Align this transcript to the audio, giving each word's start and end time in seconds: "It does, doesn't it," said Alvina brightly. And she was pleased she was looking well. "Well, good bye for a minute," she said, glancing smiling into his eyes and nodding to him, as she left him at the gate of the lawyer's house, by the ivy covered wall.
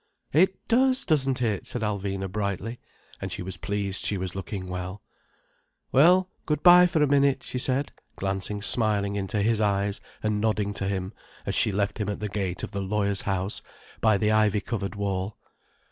"It 0.33 0.67
does, 0.67 1.05
doesn't 1.05 1.43
it," 1.43 1.67
said 1.67 1.83
Alvina 1.83 2.27
brightly. 2.27 2.79
And 3.21 3.31
she 3.31 3.43
was 3.43 3.57
pleased 3.57 4.03
she 4.03 4.17
was 4.17 4.33
looking 4.33 4.65
well. 4.65 5.03
"Well, 5.91 6.27
good 6.47 6.63
bye 6.63 6.87
for 6.87 7.03
a 7.03 7.07
minute," 7.07 7.43
she 7.43 7.59
said, 7.59 7.91
glancing 8.15 8.63
smiling 8.63 9.15
into 9.15 9.43
his 9.43 9.61
eyes 9.61 10.01
and 10.23 10.41
nodding 10.41 10.73
to 10.73 10.87
him, 10.87 11.13
as 11.45 11.53
she 11.53 11.71
left 11.71 11.99
him 11.99 12.09
at 12.09 12.19
the 12.19 12.29
gate 12.29 12.63
of 12.63 12.71
the 12.71 12.81
lawyer's 12.81 13.21
house, 13.21 13.61
by 13.99 14.17
the 14.17 14.31
ivy 14.31 14.59
covered 14.61 14.95
wall. 14.95 15.37